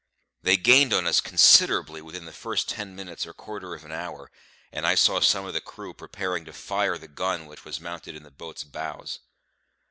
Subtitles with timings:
[0.41, 4.31] They gained on us considerably within the first ten minutes or quarter of an hour;
[4.71, 8.15] and I saw some of the crew preparing to fire the gun which was mounted
[8.15, 9.19] in the boat's bows.